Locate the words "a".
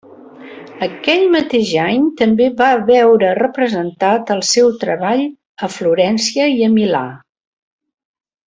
5.69-5.73, 6.71-6.75